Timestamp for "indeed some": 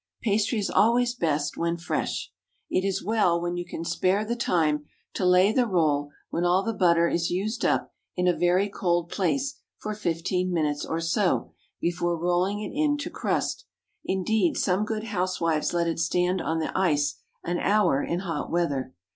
14.03-14.85